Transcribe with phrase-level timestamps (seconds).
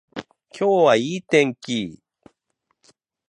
[0.17, 1.99] 今日はいい天気